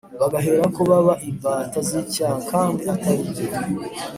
[0.21, 3.45] bagaherako baba imbata zicyaha kandi ataribyo